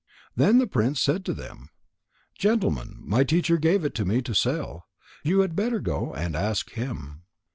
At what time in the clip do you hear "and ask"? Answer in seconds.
6.15-6.71